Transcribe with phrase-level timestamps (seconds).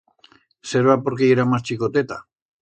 [0.69, 2.17] Serba porque yera mas chicoteta.